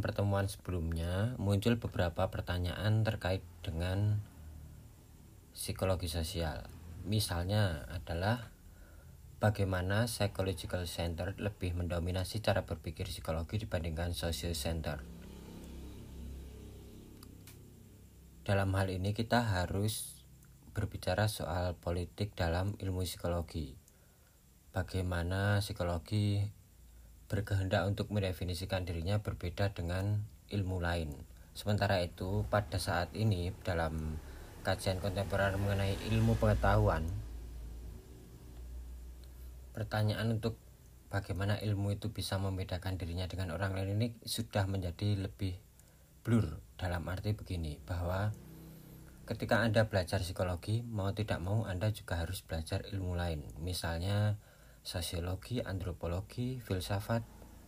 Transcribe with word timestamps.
pertemuan 0.00 0.46
sebelumnya 0.46 1.34
muncul 1.36 1.78
beberapa 1.78 2.30
pertanyaan 2.30 3.02
terkait 3.02 3.44
dengan 3.62 4.22
psikologi 5.54 6.06
sosial. 6.06 6.70
Misalnya 7.02 7.86
adalah 7.90 8.50
bagaimana 9.38 10.10
psychological 10.10 10.86
center 10.90 11.34
lebih 11.38 11.74
mendominasi 11.78 12.42
cara 12.42 12.66
berpikir 12.66 13.06
psikologi 13.06 13.62
dibandingkan 13.62 14.14
social 14.14 14.54
center. 14.54 15.02
Dalam 18.42 18.72
hal 18.74 18.90
ini 18.90 19.14
kita 19.14 19.44
harus 19.44 20.24
berbicara 20.74 21.26
soal 21.26 21.74
politik 21.78 22.34
dalam 22.38 22.78
ilmu 22.78 23.02
psikologi. 23.02 23.74
Bagaimana 24.70 25.58
psikologi 25.58 26.57
berkehendak 27.28 27.84
untuk 27.84 28.08
mendefinisikan 28.08 28.88
dirinya 28.88 29.20
berbeda 29.20 29.76
dengan 29.76 30.24
ilmu 30.48 30.80
lain. 30.80 31.12
Sementara 31.52 32.00
itu, 32.00 32.48
pada 32.48 32.80
saat 32.80 33.12
ini 33.12 33.52
dalam 33.62 34.16
kajian 34.64 34.98
kontemporer 34.98 35.54
mengenai 35.60 35.94
ilmu 36.08 36.40
pengetahuan, 36.40 37.04
pertanyaan 39.76 40.40
untuk 40.40 40.56
bagaimana 41.12 41.60
ilmu 41.60 41.94
itu 41.94 42.10
bisa 42.10 42.40
membedakan 42.40 42.96
dirinya 42.96 43.28
dengan 43.28 43.52
orang 43.54 43.76
lain 43.76 44.00
ini 44.00 44.08
sudah 44.24 44.64
menjadi 44.68 45.28
lebih 45.28 45.56
blur 46.24 46.60
dalam 46.76 47.08
arti 47.08 47.32
begini 47.32 47.80
bahwa 47.88 48.32
ketika 49.24 49.60
Anda 49.60 49.88
belajar 49.88 50.20
psikologi, 50.20 50.84
mau 50.84 51.12
tidak 51.12 51.40
mau 51.40 51.64
Anda 51.64 51.92
juga 51.92 52.20
harus 52.20 52.40
belajar 52.44 52.84
ilmu 52.88 53.12
lain. 53.16 53.44
Misalnya 53.60 54.36
sosiologi, 54.88 55.60
antropologi, 55.60 56.64
filsafat, 56.64 57.20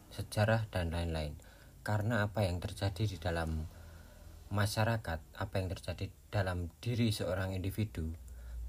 sejarah, 0.09 0.73
dan 0.73 0.89
lain-lain. 0.89 1.37
Karena 1.85 2.25
apa 2.25 2.49
yang 2.49 2.65
terjadi 2.65 3.05
di 3.05 3.21
dalam 3.21 3.69
masyarakat, 4.49 5.21
apa 5.37 5.55
yang 5.61 5.69
terjadi 5.69 6.09
dalam 6.33 6.73
diri 6.81 7.13
seorang 7.13 7.53
individu, 7.53 8.09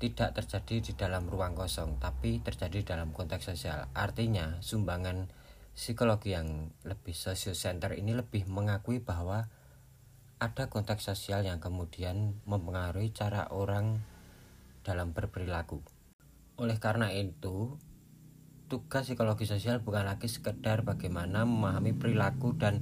tidak 0.04 0.36
terjadi 0.36 0.92
di 0.92 0.94
dalam 1.00 1.32
ruang 1.32 1.56
kosong, 1.56 1.96
tapi 1.96 2.44
terjadi 2.44 2.84
dalam 2.84 3.16
konteks 3.16 3.56
sosial. 3.56 3.88
Artinya, 3.96 4.60
sumbangan 4.60 5.32
psikologi 5.72 6.36
yang 6.36 6.76
lebih 6.84 7.16
social 7.16 7.56
center 7.56 7.96
ini 7.96 8.12
lebih 8.12 8.52
mengakui 8.52 9.00
bahwa 9.00 9.48
ada 10.44 10.68
konteks 10.68 11.08
sosial 11.08 11.48
yang 11.48 11.64
kemudian 11.64 12.36
mempengaruhi 12.44 13.16
cara 13.16 13.48
orang 13.54 14.04
dalam 14.84 15.16
berperilaku. 15.16 15.80
Oleh 16.58 16.82
karena 16.82 17.14
itu, 17.14 17.78
tugas 18.72 19.04
psikologi 19.04 19.44
sosial 19.44 19.84
bukan 19.84 20.08
lagi 20.08 20.32
sekedar 20.32 20.88
bagaimana 20.88 21.44
memahami 21.44 21.92
perilaku 21.92 22.56
dan 22.56 22.80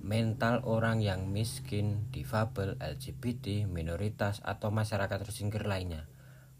mental 0.00 0.64
orang 0.64 1.04
yang 1.04 1.28
miskin, 1.28 2.08
difabel, 2.08 2.80
LGBT, 2.80 3.68
minoritas, 3.68 4.40
atau 4.40 4.72
masyarakat 4.72 5.20
tersingkir 5.20 5.68
lainnya, 5.68 6.08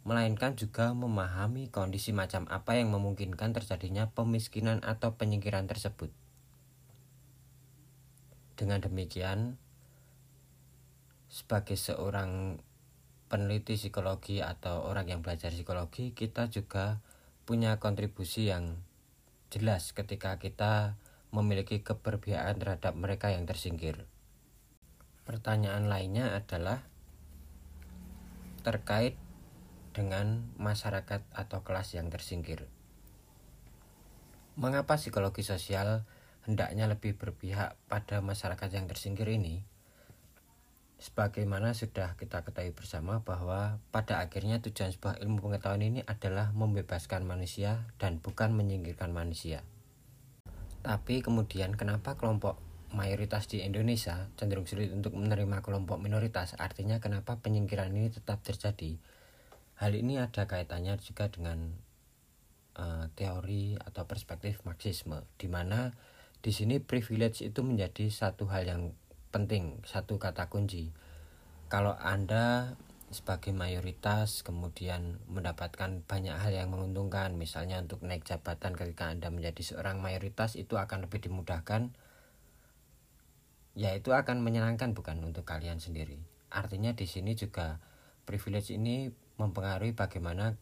melainkan 0.04 0.60
juga 0.60 0.92
memahami 0.92 1.72
kondisi 1.72 2.12
macam 2.12 2.44
apa 2.52 2.76
yang 2.76 2.92
memungkinkan 2.92 3.56
terjadinya 3.56 4.12
pemiskinan 4.12 4.84
atau 4.84 5.16
penyingkiran 5.16 5.64
tersebut. 5.64 6.12
Dengan 8.60 8.84
demikian, 8.84 9.56
sebagai 11.32 11.80
seorang 11.80 12.60
peneliti 13.32 13.80
psikologi 13.80 14.44
atau 14.44 14.84
orang 14.84 15.08
yang 15.08 15.20
belajar 15.24 15.48
psikologi, 15.48 16.12
kita 16.12 16.52
juga 16.52 17.00
punya 17.44 17.76
kontribusi 17.76 18.48
yang 18.48 18.80
jelas 19.52 19.92
ketika 19.92 20.40
kita 20.40 20.96
memiliki 21.28 21.84
keberpihakan 21.84 22.56
terhadap 22.56 22.96
mereka 22.96 23.30
yang 23.30 23.44
tersingkir. 23.44 24.08
Pertanyaan 25.28 25.88
lainnya 25.88 26.32
adalah 26.36 26.84
terkait 28.64 29.20
dengan 29.92 30.48
masyarakat 30.56 31.20
atau 31.36 31.60
kelas 31.60 31.92
yang 31.94 32.08
tersingkir. 32.08 32.66
Mengapa 34.56 34.96
psikologi 34.96 35.44
sosial 35.44 36.06
hendaknya 36.48 36.88
lebih 36.88 37.18
berpihak 37.18 37.76
pada 37.90 38.24
masyarakat 38.24 38.68
yang 38.72 38.88
tersingkir 38.88 39.28
ini? 39.28 39.66
Sebagaimana 41.04 41.76
sudah 41.76 42.16
kita 42.16 42.48
ketahui 42.48 42.72
bersama 42.72 43.20
bahwa 43.20 43.76
pada 43.92 44.24
akhirnya 44.24 44.64
tujuan 44.64 44.88
sebuah 44.88 45.20
ilmu 45.20 45.44
pengetahuan 45.44 45.84
ini 45.84 46.00
adalah 46.08 46.48
membebaskan 46.56 47.28
manusia 47.28 47.84
dan 48.00 48.24
bukan 48.24 48.56
menyingkirkan 48.56 49.12
manusia. 49.12 49.60
Tapi 50.80 51.20
kemudian 51.20 51.76
kenapa 51.76 52.16
kelompok 52.16 52.56
mayoritas 52.96 53.44
di 53.52 53.60
Indonesia 53.60 54.32
cenderung 54.40 54.64
sulit 54.64 54.96
untuk 54.96 55.12
menerima 55.12 55.60
kelompok 55.60 56.00
minoritas? 56.00 56.56
Artinya 56.56 57.04
kenapa 57.04 57.36
penyingkiran 57.36 57.92
ini 57.92 58.08
tetap 58.08 58.40
terjadi? 58.40 58.96
Hal 59.84 59.92
ini 59.92 60.16
ada 60.16 60.48
kaitannya 60.48 60.96
juga 61.04 61.28
dengan 61.28 61.68
uh, 62.80 63.12
teori 63.12 63.76
atau 63.76 64.08
perspektif 64.08 64.64
Marxisme, 64.64 65.20
di 65.36 65.52
mana 65.52 65.92
di 66.40 66.48
sini 66.48 66.80
privilege 66.80 67.44
itu 67.44 67.60
menjadi 67.60 68.08
satu 68.08 68.48
hal 68.48 68.64
yang 68.64 68.96
penting 69.34 69.82
satu 69.82 70.22
kata 70.22 70.46
kunci. 70.46 70.94
Kalau 71.66 71.98
anda 71.98 72.78
sebagai 73.10 73.50
mayoritas 73.50 74.46
kemudian 74.46 75.18
mendapatkan 75.26 76.06
banyak 76.06 76.34
hal 76.34 76.54
yang 76.54 76.70
menguntungkan 76.70 77.34
misalnya 77.34 77.82
untuk 77.82 78.06
naik 78.06 78.22
jabatan 78.22 78.78
ketika 78.78 79.10
anda 79.10 79.30
menjadi 79.34 79.74
seorang 79.74 79.98
mayoritas 79.98 80.54
itu 80.54 80.78
akan 80.78 81.06
lebih 81.06 81.22
dimudahkan 81.26 81.94
ya 83.78 83.90
itu 83.94 84.10
akan 84.14 84.42
menyenangkan 84.42 84.94
bukan 84.94 85.18
untuk 85.22 85.42
kalian 85.46 85.82
sendiri. 85.82 86.18
Artinya 86.50 86.94
di 86.94 87.06
sini 87.06 87.34
juga 87.34 87.82
privilege 88.26 88.74
ini 88.74 89.10
mempengaruhi 89.38 89.94
bagaimana 89.94 90.54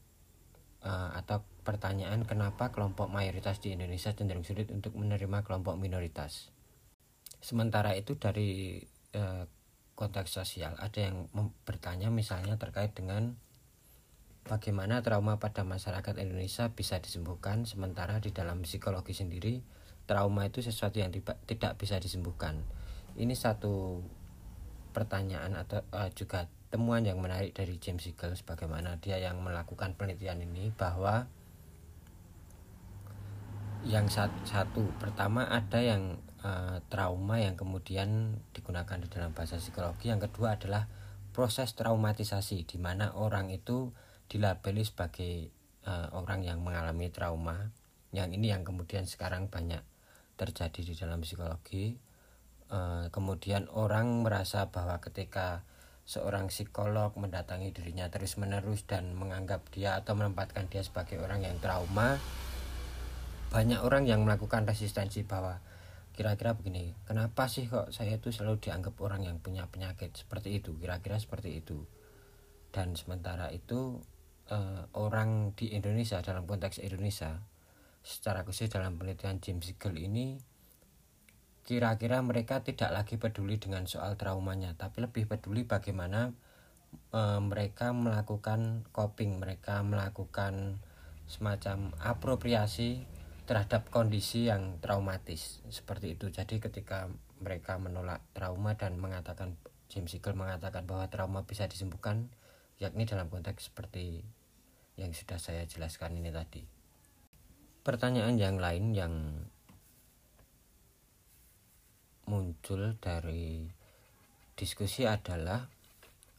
uh, 0.84 1.10
atau 1.16 1.44
pertanyaan 1.64 2.24
kenapa 2.24 2.72
kelompok 2.72 3.08
mayoritas 3.08 3.60
di 3.60 3.76
Indonesia 3.76 4.12
cenderung 4.12 4.44
sulit 4.44 4.68
untuk 4.72 4.96
menerima 4.96 5.44
kelompok 5.44 5.76
minoritas 5.76 6.51
sementara 7.42 7.98
itu 7.98 8.14
dari 8.16 8.80
eh, 9.12 9.44
konteks 9.98 10.30
sosial 10.40 10.78
ada 10.78 10.98
yang 11.10 11.28
bertanya 11.66 12.08
misalnya 12.08 12.56
terkait 12.56 12.94
dengan 12.96 13.36
bagaimana 14.46 15.02
trauma 15.02 15.38
pada 15.38 15.62
masyarakat 15.62 16.18
Indonesia 16.18 16.70
bisa 16.72 16.98
disembuhkan 16.98 17.66
sementara 17.68 18.18
di 18.18 18.30
dalam 18.34 18.62
psikologi 18.62 19.14
sendiri 19.14 19.62
trauma 20.06 20.46
itu 20.46 20.58
sesuatu 20.62 20.98
yang 20.98 21.14
tidak 21.46 21.78
bisa 21.78 21.98
disembuhkan. 22.02 22.58
Ini 23.14 23.32
satu 23.38 24.02
pertanyaan 24.90 25.54
atau 25.56 25.80
uh, 25.94 26.10
juga 26.12 26.50
temuan 26.72 27.04
yang 27.04 27.20
menarik 27.20 27.52
dari 27.52 27.76
James 27.78 28.02
Siegel 28.04 28.32
sebagaimana 28.34 28.96
dia 28.98 29.20
yang 29.20 29.40
melakukan 29.44 29.94
penelitian 29.96 30.40
ini 30.42 30.72
bahwa 30.72 31.28
yang 33.82 34.06
satu 34.46 34.88
pertama 34.96 35.48
ada 35.50 35.82
yang 35.82 36.16
uh, 36.42 36.78
trauma 36.90 37.40
yang 37.40 37.54
kemudian 37.54 38.38
digunakan 38.54 38.98
di 38.98 39.08
dalam 39.08 39.32
bahasa 39.34 39.58
psikologi. 39.58 40.10
Yang 40.10 40.30
kedua 40.30 40.58
adalah 40.58 40.86
proses 41.32 41.72
traumatisasi 41.74 42.68
di 42.68 42.76
mana 42.76 43.16
orang 43.16 43.48
itu 43.50 43.90
dilabeli 44.28 44.84
sebagai 44.84 45.48
uh, 45.88 46.12
orang 46.14 46.44
yang 46.46 46.60
mengalami 46.60 47.08
trauma. 47.08 47.72
Yang 48.12 48.36
ini 48.36 48.46
yang 48.52 48.62
kemudian 48.62 49.08
sekarang 49.08 49.48
banyak 49.48 49.80
terjadi 50.36 50.80
di 50.82 50.94
dalam 50.98 51.24
psikologi. 51.24 51.96
Uh, 52.72 53.08
kemudian 53.12 53.68
orang 53.72 54.24
merasa 54.24 54.72
bahwa 54.72 54.96
ketika 55.04 55.64
seorang 56.02 56.50
psikolog 56.50 57.14
mendatangi 57.14 57.70
dirinya 57.70 58.10
terus 58.10 58.34
menerus 58.40 58.82
dan 58.88 59.14
menganggap 59.14 59.62
dia 59.70 60.00
atau 60.00 60.18
menempatkan 60.18 60.66
dia 60.66 60.82
sebagai 60.82 61.22
orang 61.22 61.46
yang 61.46 61.62
trauma 61.62 62.18
banyak 63.52 63.78
orang 63.84 64.08
yang 64.08 64.24
melakukan 64.24 64.64
resistensi 64.64 65.22
bahwa 65.28 65.60
kira-kira 66.12 66.52
begini 66.52 66.92
kenapa 67.08 67.48
sih 67.48 67.66
kok 67.66 67.90
saya 67.90 68.20
itu 68.20 68.28
selalu 68.28 68.60
dianggap 68.60 68.94
orang 69.00 69.24
yang 69.24 69.36
punya 69.40 69.66
penyakit 69.68 70.12
seperti 70.12 70.60
itu? 70.60 70.76
Kira-kira 70.76 71.16
seperti 71.16 71.58
itu. 71.64 71.84
Dan 72.72 72.96
sementara 72.96 73.52
itu 73.52 74.00
eh, 74.52 74.84
orang 74.96 75.56
di 75.56 75.72
Indonesia 75.72 76.20
dalam 76.20 76.44
konteks 76.44 76.80
Indonesia 76.80 77.40
secara 78.02 78.42
khusus 78.42 78.66
dalam 78.66 78.98
penelitian 78.98 79.38
James 79.38 79.62
Siegel 79.62 79.94
ini 79.94 80.42
kira-kira 81.62 82.18
mereka 82.18 82.58
tidak 82.66 82.90
lagi 82.90 83.14
peduli 83.14 83.54
dengan 83.62 83.86
soal 83.86 84.18
traumanya 84.18 84.74
tapi 84.74 85.06
lebih 85.06 85.30
peduli 85.30 85.62
bagaimana 85.62 86.34
e, 87.14 87.20
mereka 87.38 87.94
melakukan 87.94 88.82
coping 88.90 89.38
mereka 89.38 89.78
melakukan 89.86 90.82
semacam 91.30 91.94
apropriasi 92.02 93.06
terhadap 93.52 93.92
kondisi 93.92 94.48
yang 94.48 94.80
traumatis 94.80 95.60
seperti 95.68 96.16
itu. 96.16 96.32
Jadi 96.32 96.56
ketika 96.56 97.12
mereka 97.36 97.76
menolak 97.76 98.24
trauma 98.32 98.80
dan 98.80 98.96
mengatakan 98.96 99.60
James 99.92 100.08
Siegel 100.08 100.32
mengatakan 100.32 100.88
bahwa 100.88 101.04
trauma 101.12 101.44
bisa 101.44 101.68
disembuhkan 101.68 102.32
yakni 102.80 103.04
dalam 103.04 103.28
konteks 103.28 103.68
seperti 103.68 104.24
yang 104.96 105.12
sudah 105.12 105.36
saya 105.36 105.68
jelaskan 105.68 106.16
ini 106.16 106.32
tadi. 106.32 106.64
Pertanyaan 107.84 108.40
yang 108.40 108.56
lain 108.56 108.96
yang 108.96 109.12
muncul 112.24 112.96
dari 113.04 113.68
diskusi 114.56 115.04
adalah 115.04 115.68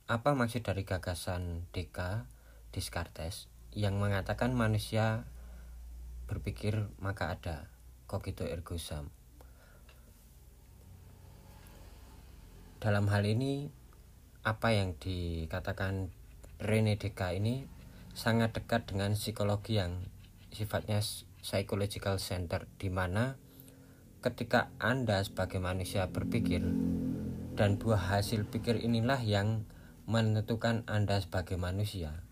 apa 0.09 0.33
maksud 0.33 0.65
dari 0.65 0.81
gagasan 0.81 1.69
DK 1.77 2.25
Descartes 2.73 3.45
yang 3.69 4.01
mengatakan 4.01 4.57
manusia 4.57 5.29
berpikir 6.25 6.89
maka 6.99 7.33
ada 7.35 7.67
cogito 8.07 8.45
ergo 8.45 8.77
sum. 8.77 9.09
Dalam 12.83 13.07
hal 13.07 13.23
ini 13.23 13.71
apa 14.43 14.75
yang 14.75 14.99
dikatakan 14.99 16.11
Rene 16.59 16.99
Descartes 16.99 17.39
ini 17.39 17.55
sangat 18.11 18.53
dekat 18.53 18.85
dengan 18.91 19.15
psikologi 19.15 19.79
yang 19.79 20.03
sifatnya 20.51 20.99
psychological 21.41 22.19
center 22.19 22.67
di 22.77 22.91
mana 22.91 23.39
ketika 24.23 24.71
Anda 24.79 25.23
sebagai 25.23 25.59
manusia 25.59 26.07
berpikir 26.07 26.63
dan 27.57 27.75
buah 27.79 28.19
hasil 28.19 28.47
pikir 28.47 28.79
inilah 28.79 29.19
yang 29.19 29.67
menentukan 30.07 30.83
Anda 30.87 31.19
sebagai 31.23 31.55
manusia 31.55 32.23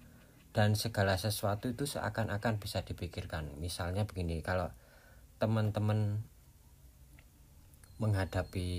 dan 0.51 0.75
segala 0.75 1.15
sesuatu 1.15 1.71
itu 1.71 1.87
seakan-akan 1.87 2.59
bisa 2.59 2.83
dipikirkan. 2.83 3.55
Misalnya 3.59 4.03
begini, 4.03 4.43
kalau 4.43 4.67
teman-teman 5.39 6.21
menghadapi 7.97 8.69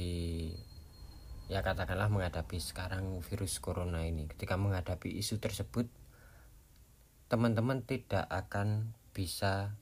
ya 1.48 1.60
katakanlah 1.60 2.08
menghadapi 2.12 2.60
sekarang 2.60 3.20
virus 3.24 3.60
corona 3.60 4.04
ini, 4.04 4.28
ketika 4.28 4.56
menghadapi 4.60 5.12
isu 5.16 5.40
tersebut 5.40 5.88
teman-teman 7.32 7.80
tidak 7.88 8.28
akan 8.28 8.92
bisa 9.16 9.72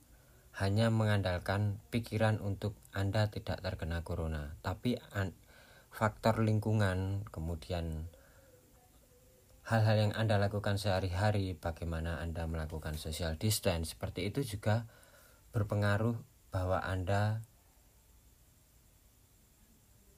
hanya 0.55 0.91
mengandalkan 0.91 1.79
pikiran 1.91 2.39
untuk 2.43 2.75
Anda 2.91 3.31
tidak 3.31 3.63
terkena 3.63 4.03
corona, 4.03 4.55
tapi 4.63 4.99
faktor 5.91 6.43
lingkungan, 6.43 7.27
kemudian 7.31 8.07
hal-hal 9.67 10.09
yang 10.09 10.13
Anda 10.17 10.41
lakukan 10.41 10.81
sehari-hari, 10.81 11.53
bagaimana 11.53 12.17
Anda 12.17 12.49
melakukan 12.49 12.97
social 12.97 13.37
distance, 13.37 13.93
seperti 13.93 14.27
itu 14.29 14.41
juga 14.57 14.89
berpengaruh 15.53 16.17
bahwa 16.49 16.81
Anda 16.81 17.45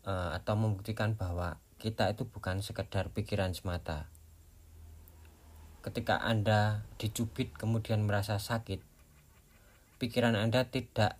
uh, 0.08 0.32
atau 0.38 0.56
membuktikan 0.56 1.20
bahwa 1.20 1.60
kita 1.78 2.08
itu 2.16 2.24
bukan 2.24 2.64
sekedar 2.64 3.12
pikiran 3.12 3.52
semata. 3.52 4.08
Ketika 5.84 6.24
Anda 6.24 6.88
dicubit 6.96 7.52
kemudian 7.60 8.08
merasa 8.08 8.40
sakit, 8.40 8.80
pikiran 10.00 10.40
Anda 10.40 10.72
tidak 10.72 11.20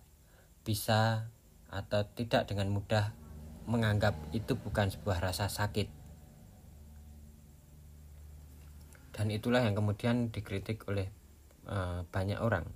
bisa 0.64 1.28
atau 1.68 2.08
tidak 2.16 2.48
dengan 2.48 2.72
mudah 2.72 3.12
menganggap 3.68 4.16
itu 4.32 4.56
bukan 4.56 4.88
sebuah 4.88 5.20
rasa 5.20 5.52
sakit 5.52 6.03
dan 9.14 9.30
itulah 9.30 9.62
yang 9.62 9.78
kemudian 9.78 10.34
dikritik 10.34 10.82
oleh 10.90 11.06
uh, 11.70 12.02
banyak 12.10 12.42
orang. 12.42 12.66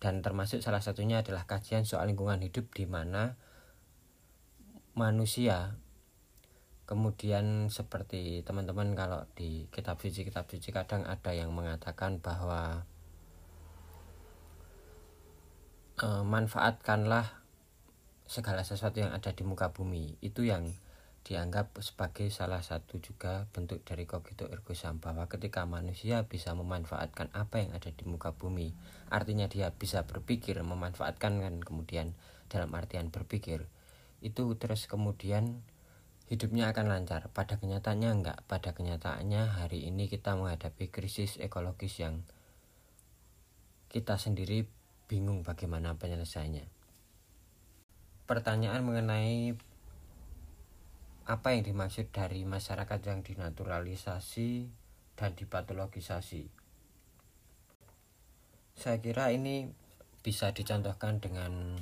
Dan 0.00 0.24
termasuk 0.24 0.64
salah 0.64 0.80
satunya 0.82 1.20
adalah 1.20 1.46
kajian 1.46 1.86
soal 1.86 2.10
lingkungan 2.10 2.40
hidup 2.42 2.72
di 2.74 2.88
mana 2.88 3.38
manusia 4.98 5.78
kemudian 6.82 7.70
seperti 7.72 8.42
teman-teman 8.44 8.92
kalau 8.92 9.24
di 9.32 9.70
kitab 9.72 9.96
suci 10.02 10.26
kitab 10.26 10.44
suci 10.50 10.74
kadang 10.74 11.06
ada 11.08 11.30
yang 11.32 11.54
mengatakan 11.54 12.20
bahwa 12.20 12.84
uh, 16.02 16.24
manfaatkanlah 16.26 17.40
segala 18.26 18.66
sesuatu 18.66 19.00
yang 19.00 19.14
ada 19.14 19.30
di 19.32 19.44
muka 19.44 19.70
bumi. 19.70 20.18
Itu 20.24 20.42
yang 20.42 20.72
dianggap 21.22 21.78
sebagai 21.78 22.28
salah 22.34 22.60
satu 22.60 22.98
juga 22.98 23.46
bentuk 23.54 23.86
dari 23.86 24.06
kogito 24.06 24.50
ergo 24.50 24.74
sum 24.74 24.98
bahwa 24.98 25.30
ketika 25.30 25.62
manusia 25.64 26.26
bisa 26.26 26.50
memanfaatkan 26.52 27.30
apa 27.30 27.62
yang 27.62 27.70
ada 27.74 27.94
di 27.94 28.04
muka 28.04 28.34
bumi 28.34 28.74
artinya 29.06 29.46
dia 29.46 29.70
bisa 29.70 30.02
berpikir 30.02 30.58
memanfaatkan 30.60 31.38
kan 31.38 31.54
kemudian 31.62 32.18
dalam 32.50 32.74
artian 32.74 33.14
berpikir 33.14 33.70
itu 34.22 34.54
terus 34.58 34.86
kemudian 34.86 35.62
hidupnya 36.32 36.72
akan 36.72 36.88
lancar. 36.88 37.28
Pada 37.36 37.60
kenyataannya 37.60 38.08
enggak. 38.08 38.38
Pada 38.48 38.72
kenyataannya 38.72 39.60
hari 39.60 39.84
ini 39.84 40.08
kita 40.08 40.32
menghadapi 40.32 40.88
krisis 40.88 41.36
ekologis 41.36 42.00
yang 42.00 42.24
kita 43.92 44.16
sendiri 44.16 44.64
bingung 45.12 45.44
bagaimana 45.44 45.92
penyelesaiannya. 46.00 46.64
Pertanyaan 48.24 48.80
mengenai 48.80 49.52
apa 51.32 51.56
yang 51.56 51.64
dimaksud 51.64 52.12
dari 52.12 52.44
masyarakat 52.44 53.00
yang 53.08 53.24
dinaturalisasi 53.24 54.68
dan 55.16 55.32
dipatologisasi. 55.32 56.44
Saya 58.76 59.00
kira 59.00 59.32
ini 59.32 59.72
bisa 60.20 60.52
dicontohkan 60.52 61.24
dengan 61.24 61.80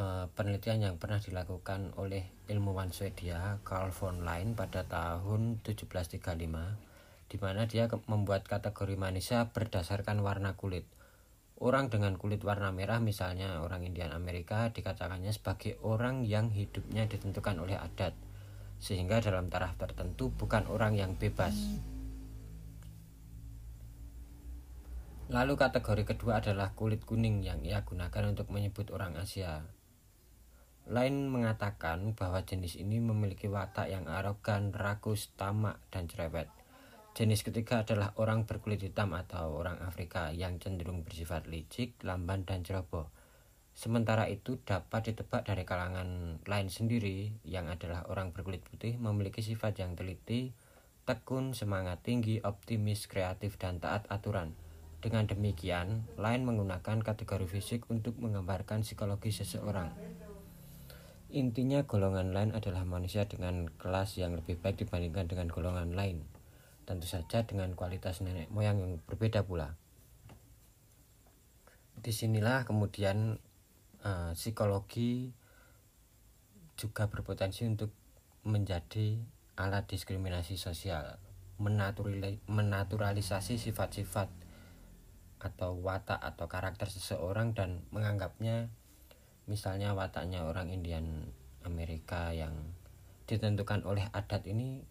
uh, 0.00 0.24
penelitian 0.32 0.88
yang 0.88 0.96
pernah 0.96 1.20
dilakukan 1.20 1.92
oleh 2.00 2.32
ilmuwan 2.48 2.96
Swedia 2.96 3.60
Carl 3.60 3.92
von 3.92 4.24
Lein 4.24 4.56
pada 4.56 4.88
tahun 4.88 5.60
1735 5.60 7.28
di 7.28 7.36
mana 7.40 7.68
dia 7.68 7.92
membuat 8.08 8.48
kategori 8.48 8.96
manusia 8.96 9.52
berdasarkan 9.52 10.24
warna 10.24 10.56
kulit. 10.56 10.88
Orang 11.60 11.92
dengan 11.92 12.16
kulit 12.16 12.40
warna 12.40 12.72
merah 12.72 13.04
misalnya 13.04 13.60
orang 13.60 13.84
Indian 13.84 14.16
Amerika 14.16 14.72
dikatakannya 14.72 15.32
sebagai 15.32 15.76
orang 15.84 16.24
yang 16.24 16.48
hidupnya 16.48 17.04
ditentukan 17.04 17.60
oleh 17.60 17.76
adat 17.76 18.16
sehingga 18.82 19.22
dalam 19.22 19.46
taraf 19.46 19.78
tertentu 19.78 20.34
bukan 20.34 20.66
orang 20.66 20.98
yang 20.98 21.14
bebas. 21.14 21.54
Lalu 25.30 25.54
kategori 25.54 26.02
kedua 26.02 26.42
adalah 26.42 26.74
kulit 26.74 27.06
kuning 27.06 27.46
yang 27.46 27.62
ia 27.62 27.86
gunakan 27.86 28.34
untuk 28.34 28.50
menyebut 28.50 28.90
orang 28.90 29.14
Asia. 29.14 29.62
Lain 30.90 31.30
mengatakan 31.30 32.18
bahwa 32.18 32.42
jenis 32.42 32.74
ini 32.74 32.98
memiliki 32.98 33.46
watak 33.46 33.86
yang 33.86 34.10
arogan, 34.10 34.74
rakus, 34.74 35.30
tamak, 35.38 35.78
dan 35.94 36.10
cerewet. 36.10 36.50
Jenis 37.14 37.46
ketiga 37.46 37.86
adalah 37.86 38.10
orang 38.18 38.50
berkulit 38.50 38.82
hitam 38.82 39.14
atau 39.14 39.62
orang 39.62 39.78
Afrika 39.78 40.34
yang 40.34 40.58
cenderung 40.58 41.06
bersifat 41.06 41.46
licik, 41.46 42.02
lamban, 42.02 42.42
dan 42.42 42.66
ceroboh 42.66 43.21
Sementara 43.72 44.28
itu 44.28 44.60
dapat 44.62 45.12
ditebak 45.12 45.48
dari 45.48 45.64
kalangan 45.64 46.38
lain 46.44 46.68
sendiri 46.68 47.32
yang 47.48 47.72
adalah 47.72 48.04
orang 48.12 48.30
berkulit 48.30 48.60
putih 48.60 49.00
memiliki 49.00 49.40
sifat 49.40 49.80
yang 49.80 49.96
teliti, 49.96 50.52
tekun, 51.08 51.56
semangat 51.56 52.04
tinggi, 52.04 52.38
optimis, 52.44 53.08
kreatif, 53.08 53.56
dan 53.56 53.80
taat 53.80 54.06
aturan. 54.12 54.52
Dengan 55.02 55.26
demikian, 55.26 56.06
lain 56.14 56.46
menggunakan 56.46 57.02
kategori 57.02 57.50
fisik 57.50 57.90
untuk 57.90 58.14
menggambarkan 58.22 58.86
psikologi 58.86 59.34
seseorang. 59.34 59.90
Intinya 61.32 61.82
golongan 61.88 62.30
lain 62.30 62.52
adalah 62.52 62.84
manusia 62.84 63.24
dengan 63.26 63.66
kelas 63.80 64.20
yang 64.20 64.36
lebih 64.36 64.60
baik 64.60 64.84
dibandingkan 64.84 65.26
dengan 65.26 65.48
golongan 65.50 65.96
lain. 65.96 66.22
Tentu 66.84 67.08
saja 67.08 67.42
dengan 67.48 67.72
kualitas 67.72 68.20
nenek 68.20 68.52
moyang 68.52 68.78
yang 68.78 68.92
berbeda 69.02 69.42
pula. 69.42 69.74
Di 71.98 72.12
sinilah 72.14 72.62
kemudian 72.62 73.42
uh, 74.02 74.32
psikologi 74.34 75.30
juga 76.76 77.06
berpotensi 77.06 77.66
untuk 77.66 77.94
menjadi 78.42 79.22
alat 79.54 79.86
diskriminasi 79.86 80.58
sosial 80.58 81.20
menaturalisasi 82.50 83.54
sifat-sifat 83.54 84.28
atau 85.38 85.78
watak 85.78 86.18
atau 86.18 86.46
karakter 86.50 86.90
seseorang 86.90 87.54
dan 87.54 87.86
menganggapnya 87.94 88.66
misalnya 89.46 89.94
wataknya 89.94 90.42
orang 90.42 90.74
Indian 90.74 91.30
Amerika 91.62 92.34
yang 92.34 92.74
ditentukan 93.30 93.86
oleh 93.86 94.06
adat 94.10 94.42
ini 94.50 94.82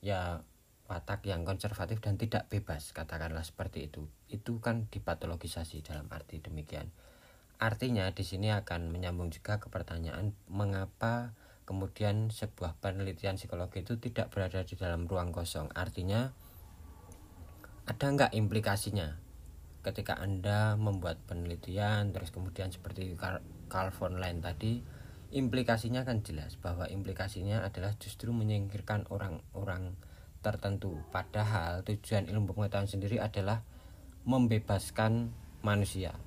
ya 0.00 0.40
watak 0.86 1.26
yang 1.26 1.42
konservatif 1.42 1.98
dan 2.00 2.16
tidak 2.16 2.46
bebas 2.48 2.94
katakanlah 2.94 3.42
seperti 3.42 3.90
itu. 3.90 4.06
Itu 4.30 4.62
kan 4.62 4.86
dipatologisasi 4.88 5.82
dalam 5.82 6.06
arti 6.08 6.38
demikian 6.38 6.88
Artinya 7.56 8.12
di 8.12 8.20
sini 8.20 8.52
akan 8.52 8.92
menyambung 8.92 9.32
juga 9.32 9.56
ke 9.56 9.72
pertanyaan 9.72 10.36
mengapa 10.52 11.32
kemudian 11.64 12.28
sebuah 12.28 12.78
penelitian 12.78 13.40
psikologi 13.40 13.82
itu 13.82 13.96
tidak 13.98 14.30
berada 14.30 14.60
di 14.62 14.76
dalam 14.76 15.08
ruang 15.08 15.32
kosong. 15.32 15.72
Artinya 15.72 16.30
ada 17.86 18.06
nggak 18.06 18.34
implikasinya 18.34 19.18
ketika 19.86 20.18
Anda 20.18 20.74
membuat 20.74 21.22
penelitian 21.30 22.10
terus 22.10 22.34
kemudian 22.34 22.74
seperti 22.74 23.14
Carl 23.70 23.90
von 23.94 24.18
Lein 24.18 24.42
tadi 24.42 24.82
implikasinya 25.30 26.02
kan 26.02 26.26
jelas 26.26 26.58
bahwa 26.58 26.90
implikasinya 26.90 27.62
adalah 27.62 27.94
justru 28.02 28.34
menyingkirkan 28.34 29.06
orang-orang 29.10 29.94
tertentu 30.42 30.98
padahal 31.14 31.86
tujuan 31.86 32.26
ilmu 32.26 32.54
pengetahuan 32.54 32.90
sendiri 32.90 33.22
adalah 33.22 33.62
membebaskan 34.26 35.30
manusia 35.62 36.18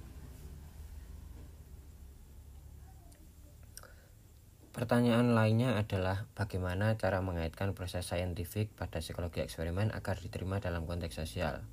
Pertanyaan 4.79 5.35
lainnya 5.35 5.75
adalah 5.75 6.23
bagaimana 6.39 6.95
cara 6.95 7.19
mengaitkan 7.19 7.75
proses 7.75 8.07
saintifik 8.07 8.71
pada 8.79 9.03
psikologi 9.03 9.43
eksperimen 9.43 9.91
agar 9.91 10.15
diterima 10.15 10.63
dalam 10.63 10.87
konteks 10.87 11.19
sosial. 11.19 11.67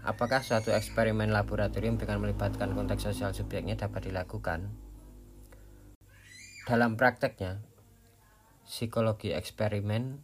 Apakah 0.00 0.40
suatu 0.40 0.72
eksperimen 0.72 1.28
laboratorium 1.28 2.00
dengan 2.00 2.24
melibatkan 2.24 2.72
konteks 2.72 3.04
sosial 3.04 3.36
subjeknya 3.36 3.76
dapat 3.76 4.08
dilakukan? 4.08 4.64
Dalam 6.64 6.96
prakteknya, 6.96 7.60
psikologi 8.64 9.36
eksperimen 9.36 10.16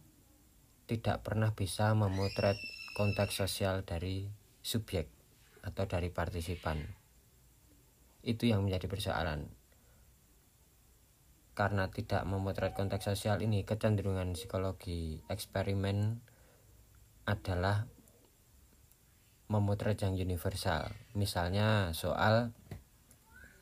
tidak 0.89 1.21
pernah 1.21 1.53
bisa 1.53 1.93
memotret 1.93 2.57
konteks 2.97 3.37
sosial 3.37 3.85
dari 3.85 4.25
subjek 4.65 5.13
atau 5.61 5.85
dari 5.85 6.09
partisipan. 6.09 6.89
Itu 8.25 8.49
yang 8.49 8.65
menjadi 8.65 8.89
persoalan 8.89 9.45
karena 11.55 11.87
tidak 11.87 12.27
memotret 12.27 12.75
konteks 12.75 13.07
sosial 13.07 13.39
ini 13.39 13.63
kecenderungan 13.63 14.35
psikologi 14.35 15.23
eksperimen 15.31 16.19
adalah 17.23 17.87
memotret 19.47 20.03
yang 20.03 20.19
universal. 20.19 20.91
Misalnya 21.15 21.95
soal 21.95 22.51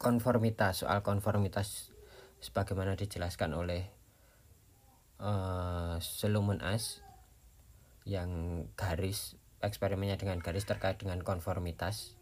konformitas 0.02 0.84
soal 0.84 1.00
konformitas 1.00 1.96
sebagaimana 2.44 3.00
dijelaskan 3.00 3.56
oleh 3.56 3.88
uh, 5.24 5.96
Solomon 6.04 6.60
As 6.60 7.00
yang 8.04 8.66
garis 8.76 9.40
eksperimennya 9.64 10.20
dengan 10.20 10.44
garis 10.44 10.68
terkait 10.68 11.00
dengan 11.00 11.24
konformitas. 11.24 12.20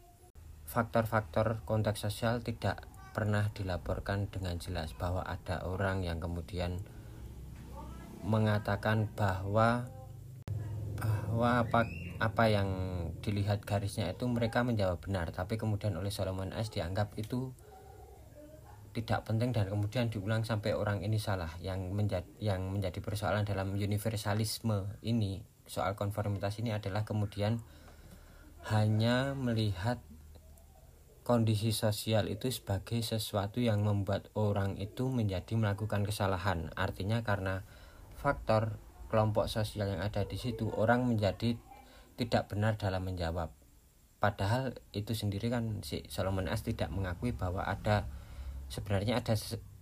Faktor-faktor 0.62 1.66
konteks 1.66 2.06
sosial 2.06 2.38
tidak 2.38 2.86
pernah 3.12 3.52
dilaporkan 3.52 4.28
dengan 4.32 4.56
jelas 4.58 4.96
bahwa 4.96 5.22
ada 5.24 5.64
orang 5.68 6.02
yang 6.02 6.18
kemudian 6.18 6.80
mengatakan 8.24 9.12
bahwa 9.12 9.86
bahwa 10.96 11.66
apa 11.66 11.80
apa 12.22 12.44
yang 12.46 12.68
dilihat 13.24 13.66
garisnya 13.66 14.14
itu 14.14 14.24
mereka 14.30 14.62
menjawab 14.62 15.02
benar 15.02 15.30
tapi 15.34 15.58
kemudian 15.58 15.94
oleh 15.98 16.10
Solomon 16.14 16.54
S 16.54 16.70
dianggap 16.70 17.14
itu 17.18 17.50
tidak 18.92 19.24
penting 19.24 19.56
dan 19.56 19.72
kemudian 19.72 20.12
diulang 20.12 20.44
sampai 20.44 20.76
orang 20.76 21.00
ini 21.00 21.16
salah. 21.16 21.48
Yang 21.64 21.96
menjadi 21.96 22.28
yang 22.38 22.68
menjadi 22.68 23.00
persoalan 23.00 23.48
dalam 23.48 23.72
universalisme 23.72 25.00
ini 25.00 25.40
soal 25.64 25.96
konformitas 25.96 26.60
ini 26.60 26.76
adalah 26.76 27.08
kemudian 27.08 27.56
hanya 28.68 29.32
melihat 29.32 29.98
kondisi 31.22 31.70
sosial 31.70 32.26
itu 32.26 32.50
sebagai 32.50 32.98
sesuatu 33.02 33.62
yang 33.62 33.86
membuat 33.86 34.30
orang 34.34 34.74
itu 34.82 35.06
menjadi 35.06 35.54
melakukan 35.54 36.02
kesalahan. 36.02 36.74
Artinya 36.74 37.22
karena 37.22 37.62
faktor 38.18 38.78
kelompok 39.06 39.46
sosial 39.46 39.94
yang 39.94 40.02
ada 40.02 40.26
di 40.26 40.34
situ 40.34 40.70
orang 40.74 41.06
menjadi 41.06 41.54
tidak 42.18 42.50
benar 42.50 42.74
dalam 42.74 43.06
menjawab. 43.06 43.54
Padahal 44.18 44.78
itu 44.94 45.14
sendiri 45.14 45.50
kan 45.50 45.82
si 45.82 46.06
Solomon 46.06 46.46
S 46.46 46.62
tidak 46.62 46.90
mengakui 46.94 47.34
bahwa 47.34 47.66
ada 47.66 48.06
sebenarnya 48.70 49.18
ada 49.18 49.34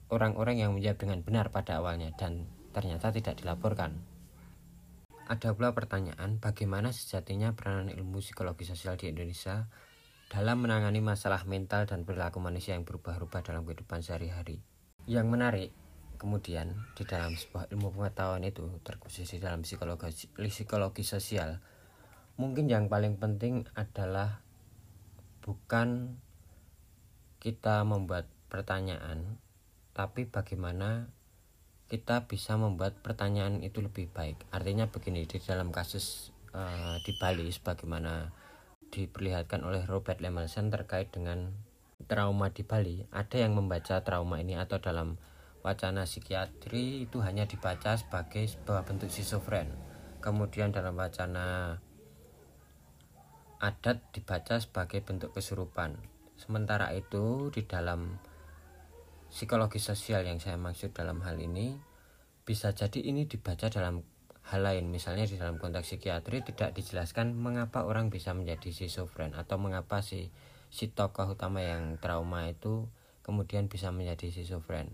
orang-orang 0.09 0.61
yang 0.61 0.70
menjawab 0.76 0.99
dengan 1.00 1.20
benar 1.20 1.52
pada 1.52 1.80
awalnya 1.80 2.12
dan 2.16 2.49
ternyata 2.73 3.12
tidak 3.12 3.40
dilaporkan. 3.40 4.00
Ada 5.30 5.54
pula 5.54 5.70
pertanyaan 5.70 6.42
bagaimana 6.42 6.90
sejatinya 6.90 7.54
peranan 7.54 7.87
ilmu 7.92 8.18
psikologi 8.18 8.66
sosial 8.66 8.99
di 8.99 9.14
Indonesia 9.14 9.70
dalam 10.31 10.63
menangani 10.63 11.03
masalah 11.03 11.43
mental 11.43 11.91
dan 11.91 12.07
perilaku 12.07 12.39
manusia 12.39 12.79
yang 12.79 12.87
berubah-ubah 12.87 13.43
dalam 13.43 13.67
kehidupan 13.67 13.99
sehari-hari. 13.99 14.63
Yang 15.11 15.27
menarik, 15.27 15.71
kemudian 16.23 16.87
di 16.95 17.03
dalam 17.03 17.35
sebuah 17.35 17.67
ilmu 17.75 17.91
pengetahuan 17.91 18.47
itu 18.47 18.63
terkhusus 18.87 19.27
di 19.27 19.43
dalam 19.43 19.67
psikologi, 19.67 20.31
psikologi 20.31 21.03
sosial, 21.03 21.59
mungkin 22.39 22.71
yang 22.71 22.87
paling 22.87 23.19
penting 23.19 23.67
adalah 23.75 24.39
bukan 25.43 26.15
kita 27.43 27.83
membuat 27.83 28.31
pertanyaan, 28.47 29.43
tapi 29.99 30.31
bagaimana 30.31 31.11
kita 31.91 32.31
bisa 32.31 32.55
membuat 32.55 33.03
pertanyaan 33.03 33.67
itu 33.67 33.83
lebih 33.83 34.07
baik. 34.15 34.39
Artinya 34.55 34.87
begini, 34.87 35.27
di 35.27 35.43
dalam 35.43 35.75
kasus 35.75 36.31
uh, 36.55 37.03
di 37.03 37.19
Bali 37.19 37.51
sebagaimana 37.51 38.39
diperlihatkan 38.90 39.62
oleh 39.62 39.87
Robert 39.87 40.18
Lemelson 40.18 40.68
terkait 40.68 41.09
dengan 41.14 41.54
trauma 42.11 42.50
di 42.50 42.66
Bali. 42.66 43.06
Ada 43.14 43.47
yang 43.47 43.54
membaca 43.54 44.02
trauma 44.02 44.42
ini 44.42 44.59
atau 44.59 44.82
dalam 44.82 45.16
wacana 45.62 46.04
psikiatri 46.04 47.06
itu 47.06 47.23
hanya 47.23 47.47
dibaca 47.47 47.94
sebagai 47.94 48.49
sebuah 48.49 48.85
bentuk 48.88 49.12
schizofren 49.12 49.90
kemudian 50.20 50.68
dalam 50.68 51.00
wacana 51.00 51.80
adat 53.61 54.04
dibaca 54.12 54.61
sebagai 54.61 55.00
bentuk 55.00 55.32
kesurupan. 55.32 55.97
Sementara 56.37 56.92
itu 56.97 57.49
di 57.52 57.64
dalam 57.64 58.20
psikologi 59.28 59.80
sosial 59.80 60.25
yang 60.25 60.40
saya 60.40 60.56
maksud 60.56 60.92
dalam 60.92 61.20
hal 61.25 61.37
ini 61.40 61.76
bisa 62.44 62.73
jadi 62.73 63.00
ini 63.04 63.28
dibaca 63.28 63.68
dalam 63.68 64.00
hal 64.50 64.66
lain. 64.66 64.90
Misalnya 64.90 65.25
di 65.25 65.38
dalam 65.38 65.57
konteks 65.57 65.95
psikiatri 65.95 66.42
tidak 66.42 66.75
dijelaskan 66.75 67.33
mengapa 67.38 67.87
orang 67.87 68.11
bisa 68.11 68.35
menjadi 68.35 68.75
schizofren 68.75 69.33
atau 69.38 69.57
mengapa 69.57 70.02
si 70.02 70.28
si 70.71 70.90
tokoh 70.90 71.35
utama 71.35 71.62
yang 71.62 71.99
trauma 71.99 72.47
itu 72.47 72.87
kemudian 73.26 73.66
bisa 73.66 73.90
menjadi 73.90 74.30
schizofren 74.30 74.87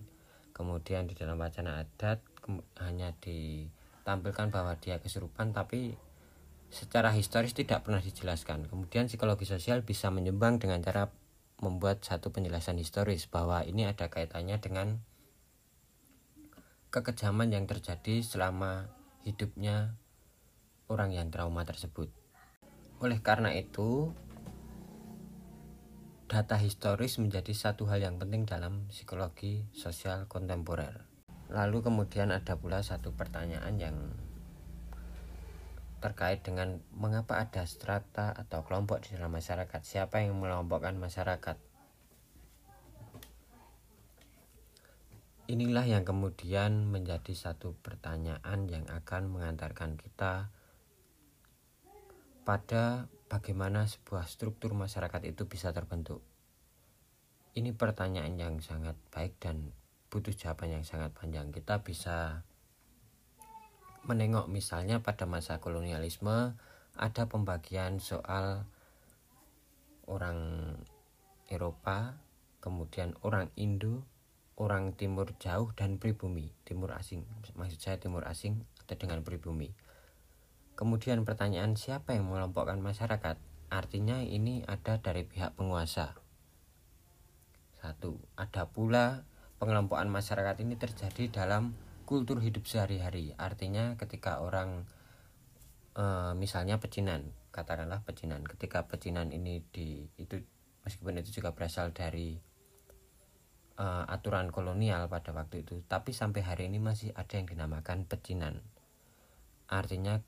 kemudian 0.57 1.05
di 1.05 1.13
dalam 1.13 1.37
wacana 1.37 1.85
adat 1.85 2.25
hanya 2.81 3.13
ditampilkan 3.21 4.49
bahwa 4.49 4.73
dia 4.81 4.97
kesurupan 4.97 5.53
tapi 5.53 6.01
secara 6.73 7.13
historis 7.13 7.53
tidak 7.53 7.85
pernah 7.85 8.01
dijelaskan. 8.01 8.65
Kemudian 8.65 9.13
psikologi 9.13 9.45
sosial 9.45 9.85
bisa 9.85 10.09
menyumbang 10.09 10.57
dengan 10.57 10.81
cara 10.81 11.13
membuat 11.61 12.01
satu 12.01 12.33
penjelasan 12.33 12.81
historis 12.81 13.29
bahwa 13.29 13.69
ini 13.69 13.85
ada 13.85 14.09
kaitannya 14.09 14.57
dengan 14.57 15.05
kekejaman 16.89 17.53
yang 17.53 17.69
terjadi 17.69 18.25
selama 18.25 18.89
hidupnya 19.27 19.99
orang 20.87 21.11
yang 21.11 21.35
trauma 21.35 21.67
tersebut. 21.67 22.07
Oleh 23.03 23.19
karena 23.19 23.51
itu, 23.59 24.15
data 26.31 26.55
historis 26.55 27.19
menjadi 27.19 27.51
satu 27.51 27.91
hal 27.91 28.07
yang 28.07 28.23
penting 28.23 28.47
dalam 28.47 28.87
psikologi 28.87 29.67
sosial 29.75 30.31
kontemporer. 30.31 31.03
Lalu 31.51 31.83
kemudian 31.83 32.31
ada 32.31 32.55
pula 32.55 32.87
satu 32.87 33.19
pertanyaan 33.19 33.75
yang 33.83 33.99
terkait 35.99 36.47
dengan 36.47 36.79
mengapa 36.95 37.43
ada 37.43 37.67
strata 37.67 38.31
atau 38.31 38.63
kelompok 38.63 39.03
di 39.03 39.19
dalam 39.19 39.35
masyarakat. 39.35 39.83
Siapa 39.83 40.23
yang 40.23 40.39
mengelompokkan 40.39 40.95
masyarakat? 40.95 41.66
Inilah 45.47 45.87
yang 45.87 46.03
kemudian 46.03 46.91
menjadi 46.91 47.31
satu 47.31 47.79
pertanyaan 47.79 48.67
yang 48.67 48.83
akan 48.91 49.31
mengantarkan 49.31 49.95
kita 49.95 50.51
pada 52.43 53.07
bagaimana 53.31 53.87
sebuah 53.87 54.27
struktur 54.27 54.75
masyarakat 54.75 55.23
itu 55.23 55.47
bisa 55.47 55.71
terbentuk. 55.71 56.19
Ini 57.55 57.71
pertanyaan 57.79 58.35
yang 58.35 58.59
sangat 58.59 58.99
baik 59.15 59.39
dan 59.39 59.71
butuh 60.11 60.35
jawaban 60.35 60.83
yang 60.83 60.85
sangat 60.85 61.15
panjang. 61.15 61.55
Kita 61.55 61.79
bisa 61.79 62.43
menengok 64.03 64.51
misalnya 64.51 64.99
pada 64.99 65.31
masa 65.31 65.63
kolonialisme 65.63 66.59
ada 66.99 67.23
pembagian 67.31 68.03
soal 68.03 68.67
orang 70.11 70.75
Eropa, 71.47 72.19
kemudian 72.59 73.15
orang 73.23 73.55
Indo, 73.55 74.03
orang 74.57 74.97
timur 74.97 75.37
jauh 75.37 75.73
dan 75.77 76.01
pribumi. 76.01 76.53
Timur 76.65 76.97
asing 76.97 77.25
maksud 77.57 77.81
saya 77.81 77.97
timur 78.01 78.25
asing 78.25 78.65
atau 78.85 78.97
dengan 78.97 79.21
pribumi. 79.21 79.73
Kemudian 80.77 81.25
pertanyaan 81.25 81.77
siapa 81.77 82.13
yang 82.13 82.29
mengelompokkan 82.29 82.81
masyarakat? 82.81 83.37
Artinya 83.73 84.21
ini 84.21 84.65
ada 84.69 85.01
dari 85.01 85.25
pihak 85.25 85.57
penguasa. 85.57 86.17
Satu 87.81 88.21
ada 88.37 88.69
pula 88.69 89.25
pengelompokan 89.57 90.09
masyarakat 90.13 90.61
ini 90.65 90.77
terjadi 90.77 91.33
dalam 91.33 91.73
kultur 92.05 92.41
hidup 92.45 92.69
sehari-hari. 92.69 93.33
Artinya 93.41 93.97
ketika 93.97 94.45
orang 94.45 94.85
e, 95.97 96.05
misalnya 96.37 96.77
pecinan 96.77 97.33
katakanlah 97.51 98.05
pecinan 98.05 98.45
ketika 98.45 98.85
pecinan 98.85 99.33
ini 99.33 99.65
di 99.73 100.05
itu 100.21 100.45
meskipun 100.85 101.25
itu 101.25 101.41
juga 101.41 101.57
berasal 101.57 101.97
dari 101.97 102.37
uh, 103.77 104.05
aturan 104.09 104.49
kolonial 104.53 105.09
pada 105.09 105.33
waktu 105.33 105.63
itu 105.65 105.85
tapi 105.87 106.13
sampai 106.13 106.43
hari 106.45 106.69
ini 106.69 106.81
masih 106.81 107.13
ada 107.13 107.37
yang 107.37 107.49
dinamakan 107.49 108.09
pecinan. 108.09 108.61
Artinya 109.67 110.21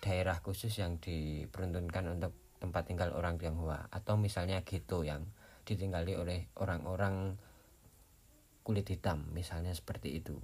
daerah 0.00 0.40
khusus 0.40 0.72
yang 0.80 0.96
diperuntukkan 0.98 2.04
untuk 2.08 2.32
tempat 2.60 2.88
tinggal 2.88 3.12
orang 3.16 3.40
Tionghoa 3.40 3.88
atau 3.88 4.20
misalnya 4.20 4.60
gitu 4.64 5.04
yang 5.04 5.24
ditinggali 5.64 6.16
oleh 6.16 6.48
orang-orang 6.56 7.36
kulit 8.64 8.88
hitam 8.88 9.28
misalnya 9.32 9.72
seperti 9.72 10.20
itu. 10.20 10.36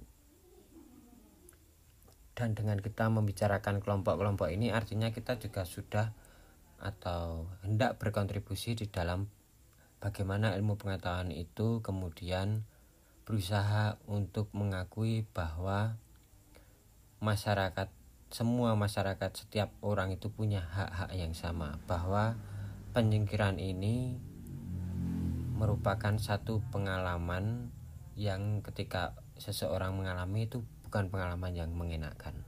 Dan 2.37 2.53
dengan 2.53 2.77
kita 2.77 3.09
membicarakan 3.09 3.81
kelompok-kelompok 3.81 4.53
ini 4.53 4.69
artinya 4.69 5.09
kita 5.09 5.41
juga 5.41 5.65
sudah 5.65 6.13
atau 6.77 7.49
hendak 7.65 7.97
berkontribusi 7.97 8.77
di 8.77 8.85
dalam 8.85 9.25
bagaimana 9.97 10.53
ilmu 10.53 10.77
pengetahuan 10.77 11.33
itu 11.33 11.81
kemudian 11.81 12.65
berusaha 13.25 13.99
untuk 14.07 14.47
mengakui 14.55 15.27
bahwa 15.35 15.99
masyarakat 17.19 17.89
semua 18.27 18.75
masyarakat 18.75 19.31
setiap 19.33 19.71
orang 19.79 20.13
itu 20.13 20.27
punya 20.27 20.59
hak-hak 20.59 21.15
yang 21.15 21.31
sama 21.31 21.79
bahwa 21.87 22.35
penyingkiran 22.91 23.55
ini 23.57 24.19
merupakan 25.57 26.13
satu 26.21 26.61
pengalaman 26.69 27.73
yang 28.13 28.61
ketika 28.61 29.17
seseorang 29.41 29.97
mengalami 29.97 30.45
itu 30.45 30.61
bukan 30.85 31.09
pengalaman 31.09 31.53
yang 31.53 31.71
mengenakan. 31.73 32.45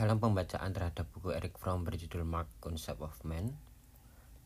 Dalam 0.00 0.16
pembacaan 0.16 0.72
terhadap 0.72 1.12
buku 1.12 1.28
Eric 1.36 1.60
Fromm 1.60 1.84
berjudul 1.84 2.24
Mark 2.24 2.48
Concept 2.56 3.04
of 3.04 3.20
Man, 3.20 3.52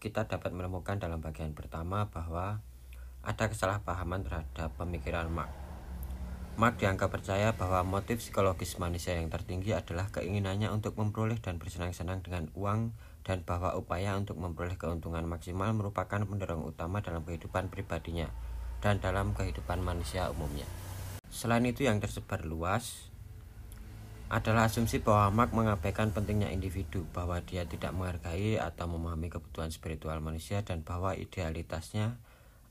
kita 0.02 0.26
dapat 0.26 0.50
menemukan 0.50 0.98
dalam 0.98 1.22
bagian 1.22 1.54
pertama 1.54 2.10
bahwa 2.10 2.58
ada 3.22 3.44
kesalahpahaman 3.46 4.26
terhadap 4.26 4.74
pemikiran 4.74 5.30
Mark. 5.30 5.54
Mark 6.58 6.82
dianggap 6.82 7.14
percaya 7.14 7.54
bahwa 7.54 7.86
motif 7.86 8.18
psikologis 8.18 8.82
manusia 8.82 9.14
yang 9.14 9.30
tertinggi 9.30 9.78
adalah 9.78 10.10
keinginannya 10.10 10.74
untuk 10.74 10.98
memperoleh 10.98 11.38
dan 11.38 11.62
bersenang-senang 11.62 12.26
dengan 12.26 12.50
uang 12.58 12.90
dan 13.22 13.46
bahwa 13.46 13.78
upaya 13.78 14.18
untuk 14.18 14.34
memperoleh 14.42 14.74
keuntungan 14.74 15.22
maksimal 15.22 15.70
merupakan 15.70 16.18
pendorong 16.18 16.66
utama 16.66 16.98
dalam 16.98 17.22
kehidupan 17.22 17.70
pribadinya 17.70 18.26
dan 18.82 18.98
dalam 18.98 19.38
kehidupan 19.38 19.78
manusia 19.78 20.34
umumnya. 20.34 20.66
Selain 21.30 21.62
itu 21.62 21.86
yang 21.86 22.02
tersebar 22.02 22.42
luas 22.42 23.13
adalah 24.32 24.68
asumsi 24.68 25.04
bahwa 25.04 25.30
Mark 25.32 25.50
mengabaikan 25.52 26.12
pentingnya 26.12 26.48
individu, 26.52 27.04
bahwa 27.12 27.40
dia 27.44 27.68
tidak 27.68 27.92
menghargai 27.92 28.56
atau 28.56 28.88
memahami 28.88 29.28
kebutuhan 29.28 29.68
spiritual 29.68 30.20
manusia 30.24 30.64
dan 30.64 30.80
bahwa 30.80 31.12
idealitasnya 31.12 32.16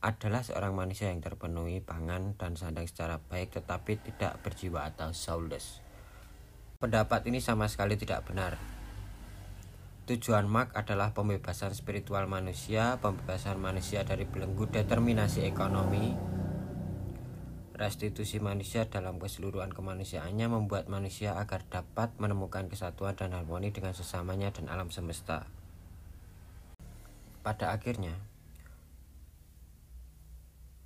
adalah 0.04 0.44
seorang 0.44 0.76
manusia 0.76 1.14
yang 1.14 1.24
terpenuhi 1.24 1.80
pangan 1.80 2.36
dan 2.36 2.60
sandang 2.60 2.90
secara 2.90 3.24
baik 3.32 3.56
tetapi 3.56 4.02
tidak 4.02 4.42
berjiwa 4.44 4.90
atau 4.92 5.16
soulless. 5.16 5.80
Pendapat 6.82 7.24
ini 7.32 7.40
sama 7.40 7.72
sekali 7.72 7.96
tidak 7.96 8.28
benar 8.28 8.60
Tujuan 10.04 10.52
Mark 10.52 10.76
adalah 10.76 11.16
pembebasan 11.16 11.72
spiritual 11.72 12.28
manusia, 12.28 13.00
pembebasan 13.00 13.56
manusia 13.56 14.04
dari 14.04 14.28
belenggu 14.28 14.68
determinasi 14.68 15.48
ekonomi, 15.48 16.12
restitusi 17.84 18.40
manusia 18.40 18.88
dalam 18.88 19.20
keseluruhan 19.20 19.76
kemanusiaannya 19.76 20.48
membuat 20.48 20.88
manusia 20.88 21.36
agar 21.36 21.68
dapat 21.68 22.16
menemukan 22.16 22.72
kesatuan 22.72 23.20
dan 23.20 23.36
harmoni 23.36 23.76
dengan 23.76 23.92
sesamanya 23.92 24.56
dan 24.56 24.72
alam 24.72 24.88
semesta. 24.88 25.44
Pada 27.44 27.76
akhirnya, 27.76 28.16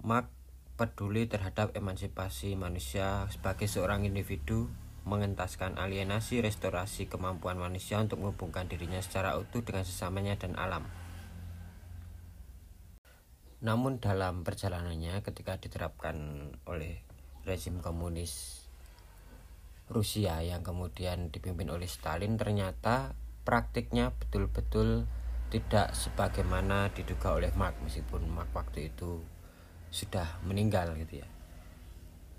Mark 0.01 0.33
peduli 0.77 1.29
terhadap 1.29 1.77
emansipasi 1.77 2.57
manusia 2.57 3.29
sebagai 3.29 3.69
seorang 3.69 4.05
individu 4.09 4.69
mengentaskan 5.07 5.79
alienasi 5.79 6.43
restorasi 6.43 7.07
kemampuan 7.07 7.55
manusia 7.55 7.97
untuk 7.97 8.19
menghubungkan 8.21 8.67
dirinya 8.67 8.99
secara 8.99 9.39
utuh 9.39 9.63
dengan 9.63 9.87
sesamanya 9.87 10.35
dan 10.35 10.57
alam. 10.59 10.85
Namun 13.65 13.97
dalam 13.97 14.45
perjalanannya 14.45 15.25
ketika 15.25 15.57
diterapkan 15.57 16.49
oleh 16.69 17.01
rezim 17.47 17.81
komunis 17.81 18.65
Rusia 19.87 20.43
yang 20.43 20.67
kemudian 20.67 21.31
dipimpin 21.31 21.71
oleh 21.71 21.87
Stalin 21.87 22.35
ternyata 22.35 23.15
praktiknya 23.47 24.11
betul-betul 24.11 25.07
tidak 25.47 25.95
sebagaimana 25.95 26.91
diduga 26.91 27.39
oleh 27.39 27.55
Mark 27.55 27.79
meskipun 27.79 28.27
Mark 28.27 28.51
waktu 28.51 28.91
itu 28.91 29.23
sudah 29.87 30.43
meninggal 30.43 30.91
gitu 30.99 31.23
ya. 31.23 31.27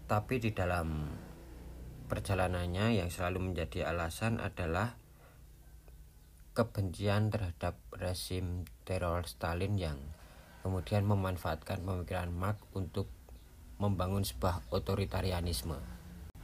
Tapi 0.05 0.45
di 0.45 0.53
dalam 0.53 1.09
perjalanannya 2.13 3.01
yang 3.01 3.09
selalu 3.09 3.53
menjadi 3.53 3.89
alasan 3.89 4.45
adalah 4.45 5.01
kebencian 6.53 7.33
terhadap 7.33 7.81
rezim 7.97 8.69
teror 8.85 9.25
Stalin 9.25 9.81
yang 9.81 9.97
kemudian 10.69 11.09
memanfaatkan 11.09 11.81
pemikiran 11.81 12.29
Marx 12.29 12.61
untuk 12.77 13.09
membangun 13.81 14.21
sebuah 14.21 14.69
otoritarianisme 14.69 15.81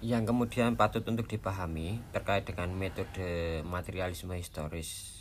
yang 0.00 0.24
kemudian 0.24 0.80
patut 0.80 1.04
untuk 1.04 1.28
dipahami 1.28 2.00
terkait 2.16 2.48
dengan 2.48 2.72
metode 2.72 3.60
materialisme 3.68 4.32
historis 4.32 5.20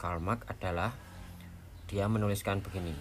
Karl 0.00 0.24
Marx 0.24 0.48
adalah 0.48 0.96
dia 1.92 2.08
menuliskan 2.08 2.64
begini 2.64 2.96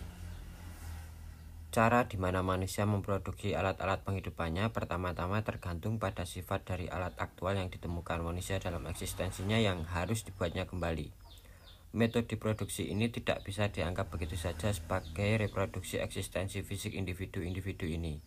Cara 1.72 2.10
di 2.10 2.18
mana 2.18 2.42
manusia 2.42 2.90
memproduksi 2.90 3.54
alat-alat 3.54 4.02
penghidupannya 4.02 4.74
pertama-tama 4.74 5.46
tergantung 5.46 6.02
pada 6.02 6.26
sifat 6.26 6.66
dari 6.66 6.90
alat 6.90 7.14
aktual 7.22 7.54
yang 7.54 7.70
ditemukan 7.70 8.24
manusia 8.24 8.58
dalam 8.58 8.88
eksistensinya 8.90 9.62
yang 9.62 9.86
harus 9.86 10.26
dibuatnya 10.26 10.66
kembali. 10.66 11.27
Metode 11.95 12.36
produksi 12.36 12.91
ini 12.91 13.08
tidak 13.08 13.47
bisa 13.47 13.71
dianggap 13.71 14.12
begitu 14.12 14.36
saja 14.36 14.71
sebagai 14.71 15.39
reproduksi 15.39 16.02
eksistensi 16.02 16.63
fisik 16.63 16.95
individu-individu 16.95 17.88
ini, 17.88 18.19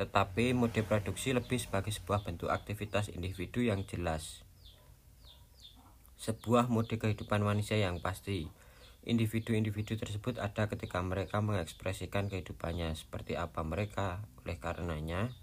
tetapi 0.00 0.56
mode 0.56 0.80
produksi 0.84 1.36
lebih 1.36 1.60
sebagai 1.60 1.92
sebuah 1.92 2.24
bentuk 2.24 2.48
aktivitas 2.48 3.12
individu 3.12 3.60
yang 3.60 3.84
jelas. 3.84 4.40
Sebuah 6.16 6.72
mode 6.72 6.96
kehidupan 6.96 7.44
manusia 7.44 7.76
yang 7.76 8.00
pasti, 8.00 8.48
Individu-individu 9.02 9.98
tersebut 9.98 10.38
ada 10.38 10.70
ketika 10.70 11.02
mereka 11.02 11.42
mengekspresikan 11.42 12.30
kehidupannya 12.30 12.94
seperti 12.94 13.34
apa 13.34 13.66
mereka, 13.66 14.22
oleh 14.46 14.54
karenanya 14.62 15.34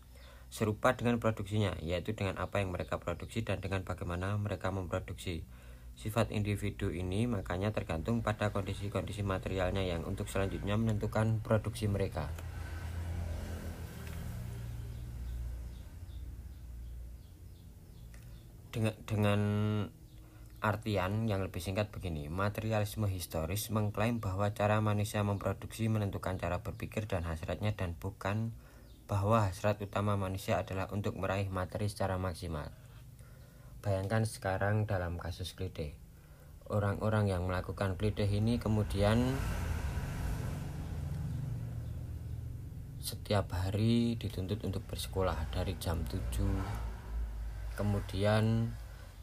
serupa 0.47 0.95
dengan 0.95 1.19
produksinya, 1.19 1.75
yaitu 1.83 2.15
dengan 2.15 2.39
apa 2.39 2.63
yang 2.63 2.71
mereka 2.71 3.03
produksi 3.03 3.43
dan 3.43 3.59
dengan 3.59 3.83
bagaimana 3.83 4.39
mereka 4.39 4.71
memproduksi. 4.71 5.43
Sifat 5.99 6.31
individu 6.31 6.95
ini 6.95 7.27
makanya 7.27 7.75
tergantung 7.75 8.23
pada 8.23 8.55
kondisi-kondisi 8.55 9.19
materialnya 9.19 9.83
yang 9.83 10.07
untuk 10.07 10.31
selanjutnya 10.31 10.79
menentukan 10.79 11.43
produksi 11.43 11.91
mereka. 11.91 12.31
Dengan, 18.71 18.95
dengan 19.03 19.41
Artian 20.63 21.27
yang 21.27 21.43
lebih 21.43 21.59
singkat 21.59 21.91
begini, 21.91 22.31
materialisme 22.31 23.11
historis 23.11 23.67
mengklaim 23.67 24.23
bahwa 24.23 24.55
cara 24.55 24.79
manusia 24.79 25.19
memproduksi 25.19 25.91
menentukan 25.91 26.39
cara 26.39 26.63
berpikir 26.63 27.11
dan 27.11 27.27
hasratnya 27.27 27.75
dan 27.75 27.99
bukan 27.99 28.55
bahwa 29.11 29.51
hasrat 29.51 29.83
utama 29.83 30.15
manusia 30.15 30.63
adalah 30.63 30.87
untuk 30.95 31.19
meraih 31.19 31.51
materi 31.51 31.91
secara 31.91 32.15
maksimal. 32.15 32.78
Bayangkan 33.79 34.27
sekarang 34.27 34.83
dalam 34.83 35.15
kasus 35.15 35.55
klide. 35.55 35.95
Orang-orang 36.67 37.31
yang 37.31 37.47
melakukan 37.47 37.95
klide 37.95 38.27
ini 38.27 38.59
kemudian 38.59 39.39
setiap 42.99 43.49
hari 43.55 44.19
dituntut 44.19 44.61
untuk 44.67 44.85
bersekolah 44.85 45.49
dari 45.49 45.73
jam 45.81 46.05
7 46.05 46.19
kemudian 47.73 48.75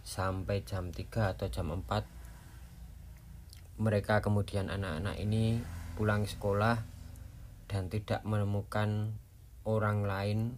sampai 0.02 0.64
jam 0.66 0.90
3 0.90 1.36
atau 1.36 1.46
jam 1.46 1.70
4 1.70 1.86
mereka 3.78 4.24
kemudian 4.24 4.72
anak-anak 4.72 5.20
ini 5.22 5.62
pulang 5.94 6.26
sekolah 6.26 6.82
dan 7.70 7.86
tidak 7.86 8.24
menemukan 8.26 9.14
orang 9.62 10.02
lain 10.02 10.56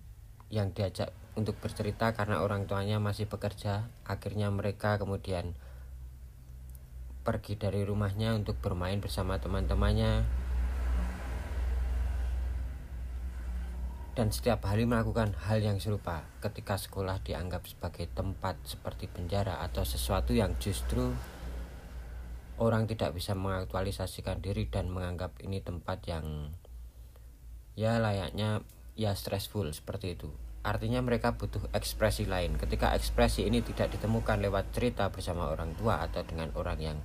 yang 0.49 0.73
diajak 0.73 1.13
untuk 1.39 1.55
bercerita 1.63 2.11
karena 2.11 2.43
orang 2.43 2.67
tuanya 2.67 2.99
masih 2.99 3.31
bekerja. 3.31 3.87
Akhirnya 4.03 4.51
mereka 4.51 4.99
kemudian 4.99 5.55
pergi 7.23 7.55
dari 7.55 7.87
rumahnya 7.87 8.35
untuk 8.35 8.59
bermain 8.59 8.99
bersama 8.99 9.39
teman-temannya. 9.39 10.27
Dan 14.19 14.35
setiap 14.35 14.67
hari 14.67 14.83
melakukan 14.83 15.31
hal 15.47 15.63
yang 15.63 15.79
serupa 15.79 16.27
ketika 16.43 16.75
sekolah 16.75 17.23
dianggap 17.23 17.71
sebagai 17.71 18.11
tempat 18.11 18.59
seperti 18.67 19.07
penjara 19.07 19.63
atau 19.63 19.87
sesuatu 19.87 20.35
yang 20.35 20.59
justru 20.59 21.15
orang 22.59 22.91
tidak 22.91 23.15
bisa 23.15 23.39
mengaktualisasikan 23.39 24.43
diri 24.43 24.67
dan 24.67 24.91
menganggap 24.91 25.39
ini 25.39 25.63
tempat 25.63 26.03
yang 26.11 26.51
ya 27.79 28.03
layaknya 28.03 28.67
ya 28.99 29.15
stressful 29.15 29.71
seperti 29.71 30.19
itu 30.19 30.35
artinya 30.67 30.99
mereka 31.01 31.39
butuh 31.39 31.71
ekspresi 31.71 32.27
lain. 32.27 32.59
Ketika 32.59 32.93
ekspresi 32.95 33.47
ini 33.47 33.63
tidak 33.63 33.95
ditemukan 33.95 34.43
lewat 34.43 34.75
cerita 34.75 35.09
bersama 35.09 35.49
orang 35.51 35.75
tua 35.79 36.03
atau 36.03 36.27
dengan 36.27 36.51
orang 36.59 36.79
yang 36.79 36.99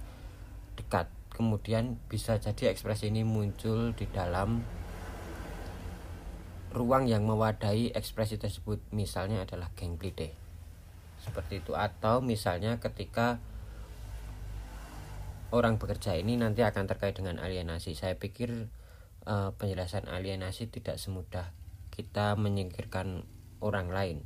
dekat 0.73 1.05
kemudian 1.33 1.97
bisa 2.09 2.37
jadi 2.37 2.69
ekspresi 2.73 3.09
ini 3.09 3.25
muncul 3.25 3.93
di 3.93 4.05
dalam 4.09 4.61
ruang 6.73 7.05
yang 7.05 7.25
mewadahi 7.25 7.93
ekspresi 7.93 8.41
tersebut. 8.41 8.81
Misalnya 8.89 9.45
adalah 9.45 9.69
genglide 9.77 10.33
seperti 11.21 11.61
itu. 11.61 11.77
Atau 11.77 12.25
misalnya 12.25 12.81
ketika 12.81 13.37
orang 15.53 15.77
bekerja 15.77 16.17
ini 16.17 16.33
nanti 16.35 16.65
akan 16.65 16.89
terkait 16.89 17.13
dengan 17.13 17.37
alienasi. 17.37 17.93
Saya 17.93 18.17
pikir 18.17 18.73
uh, 19.29 19.53
penjelasan 19.55 20.09
alienasi 20.09 20.67
tidak 20.73 20.97
semudah 20.97 21.53
kita 21.93 22.33
menyingkirkan 22.33 23.21
orang 23.63 23.87
lain 23.87 24.19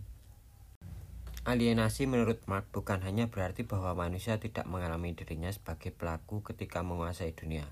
Alienasi 1.47 2.11
menurut 2.11 2.43
Marx 2.43 2.67
bukan 2.75 2.99
hanya 3.07 3.31
berarti 3.31 3.63
bahwa 3.63 3.95
manusia 3.95 4.35
tidak 4.35 4.67
mengalami 4.67 5.15
dirinya 5.15 5.47
sebagai 5.47 5.95
pelaku 5.95 6.43
ketika 6.43 6.83
menguasai 6.83 7.31
dunia, 7.39 7.63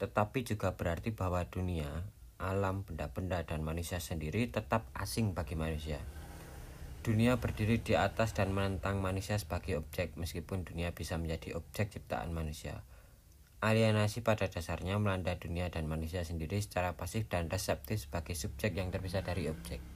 tetapi 0.00 0.48
juga 0.48 0.80
berarti 0.80 1.12
bahwa 1.12 1.44
dunia 1.44 2.08
alam, 2.40 2.88
benda-benda, 2.88 3.44
dan 3.44 3.60
manusia 3.60 4.00
sendiri 4.00 4.48
tetap 4.48 4.88
asing 4.96 5.36
bagi 5.36 5.60
manusia. 5.60 6.00
Dunia 7.04 7.36
berdiri 7.36 7.84
di 7.84 8.00
atas 8.00 8.32
dan 8.32 8.56
menentang 8.56 9.04
manusia 9.04 9.36
sebagai 9.36 9.76
objek, 9.76 10.16
meskipun 10.16 10.64
dunia 10.64 10.96
bisa 10.96 11.20
menjadi 11.20 11.60
objek 11.60 11.92
ciptaan 11.92 12.32
manusia. 12.32 12.80
Alienasi 13.60 14.24
pada 14.24 14.48
dasarnya 14.48 14.96
melanda 14.96 15.36
dunia 15.36 15.68
dan 15.68 15.84
manusia 15.84 16.24
sendiri 16.24 16.64
secara 16.64 16.96
pasif 16.96 17.28
dan 17.28 17.52
reseptif 17.52 18.08
sebagai 18.08 18.32
subjek 18.34 18.72
yang 18.72 18.88
terpisah 18.88 19.20
dari 19.20 19.52
objek. 19.52 19.91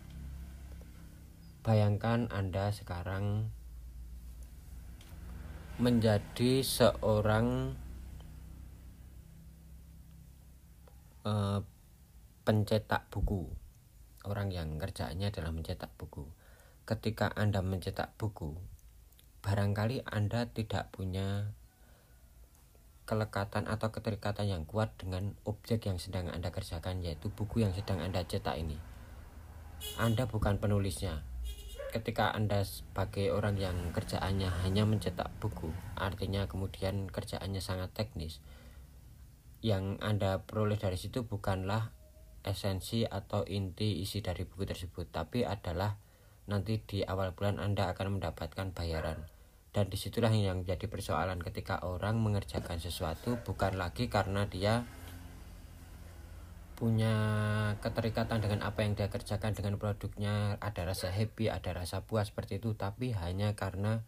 Bayangkan 1.67 2.31
Anda 2.31 2.71
sekarang 2.71 3.51
menjadi 5.83 6.63
seorang 6.63 7.75
uh, 11.27 11.59
pencetak 12.47 13.11
buku. 13.11 13.51
Orang 14.23 14.55
yang 14.55 14.79
kerjaannya 14.79 15.35
adalah 15.35 15.51
mencetak 15.51 15.91
buku. 15.99 16.23
Ketika 16.87 17.35
anda 17.35 17.67
mencetak 17.67 18.15
buku 18.15 18.55
barangkali 19.43 20.07
anda 20.07 20.47
tidak 20.51 20.95
punya 20.95 21.55
kelekatan 23.11 23.67
atau 23.67 23.91
keterikatan 23.95 24.51
yang 24.51 24.63
kuat 24.67 24.95
dengan 24.99 25.35
objek 25.47 25.87
yang 25.87 25.99
sedang 25.99 26.31
anda 26.31 26.55
kerjakan 26.55 27.03
yaitu 27.03 27.27
buku 27.31 27.67
yang 27.67 27.75
sedang 27.75 27.99
anda 27.99 28.23
cetak 28.23 28.55
ini. 28.55 28.79
Anda 29.99 30.31
bukan 30.31 30.63
penulisnya 30.63 31.27
ketika 31.97 32.33
anda 32.33 32.63
sebagai 32.63 33.33
orang 33.33 33.57
yang 33.57 33.77
kerjaannya 33.97 34.53
hanya 34.65 34.85
mencetak 34.85 35.33
buku 35.41 35.73
artinya 35.97 36.45
kemudian 36.45 37.09
kerjaannya 37.09 37.65
sangat 37.65 37.93
teknis 37.97 38.45
yang 39.65 39.97
anda 40.05 40.45
peroleh 40.45 40.77
dari 40.77 41.01
situ 41.01 41.25
bukanlah 41.25 41.97
esensi 42.47 43.03
atau 43.03 43.43
inti 43.43 44.01
isi 44.01 44.23
dari 44.23 44.47
buku 44.47 44.65
tersebut, 44.65 45.11
tapi 45.11 45.43
adalah 45.43 45.99
nanti 46.47 46.79
di 46.79 47.03
awal 47.03 47.35
bulan 47.35 47.59
Anda 47.59 47.91
akan 47.91 48.23
mendapatkan 48.23 48.71
bayaran. 48.71 49.27
Dan 49.75 49.93
di 49.93 49.99
situlah 49.99 50.33
yang 50.33 50.65
jadi 50.65 50.89
persoalan 50.89 51.43
ketika 51.43 51.85
orang 51.85 52.17
mengerjakan 52.23 52.81
sesuatu 52.81 53.37
bukan 53.45 53.77
lagi 53.77 54.09
karena 54.09 54.49
dia 54.49 54.89
punya 56.77 57.17
keterikatan 57.81 58.45
dengan 58.45 58.61
apa 58.61 58.85
yang 58.85 58.93
dia 58.93 59.09
kerjakan 59.09 59.57
dengan 59.57 59.81
produknya 59.81 60.61
ada 60.61 60.85
rasa 60.85 61.09
happy 61.09 61.49
ada 61.49 61.73
rasa 61.73 62.05
puas 62.05 62.29
seperti 62.29 62.61
itu 62.61 62.77
tapi 62.77 63.17
hanya 63.17 63.57
karena 63.57 64.05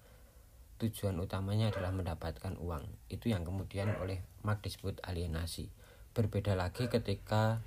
tujuan 0.78 1.18
utamanya 1.18 1.74
adalah 1.74 1.90
mendapatkan 1.90 2.54
uang. 2.62 2.86
Itu 3.10 3.28
yang 3.28 3.42
kemudian 3.42 3.98
oleh 3.98 4.22
Mark 4.46 4.62
disebut 4.62 5.02
alienasi. 5.02 5.68
Berbeda 6.14 6.54
lagi 6.54 6.86
ketika 6.86 7.60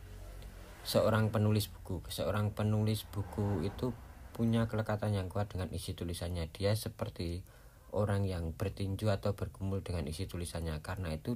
seorang 0.87 1.29
penulis 1.29 1.67
buku. 1.67 2.01
Seorang 2.07 2.55
penulis 2.55 3.03
buku 3.11 3.67
itu 3.67 3.91
punya 4.31 4.65
kelekatan 4.71 5.11
yang 5.11 5.27
kuat 5.27 5.51
dengan 5.51 5.67
isi 5.75 5.91
tulisannya. 5.91 6.47
Dia 6.55 6.71
seperti 6.73 7.43
orang 7.91 8.23
yang 8.23 8.55
bertinju 8.55 9.11
atau 9.11 9.35
bergumul 9.35 9.83
dengan 9.83 10.07
isi 10.07 10.25
tulisannya. 10.25 10.79
Karena 10.79 11.11
itu 11.11 11.35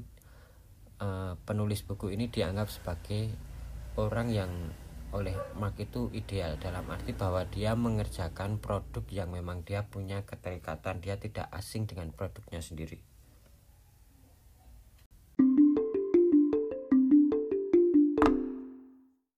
uh, 1.03 1.35
penulis 1.43 1.83
buku 1.83 2.15
ini 2.15 2.31
dianggap 2.31 2.71
sebagai 2.71 3.35
orang 3.95 4.27
yang 4.31 4.51
oleh 5.15 5.35
Mark 5.55 5.79
itu 5.79 6.11
ideal 6.11 6.59
dalam 6.59 6.83
arti 6.91 7.15
bahwa 7.15 7.47
dia 7.47 7.71
mengerjakan 7.71 8.59
produk 8.59 9.07
yang 9.07 9.31
memang 9.31 9.63
dia 9.63 9.87
punya 9.87 10.27
keterikatan 10.27 10.99
dia 10.99 11.15
tidak 11.15 11.47
asing 11.55 11.87
dengan 11.87 12.11
produknya 12.11 12.59
sendiri 12.59 12.99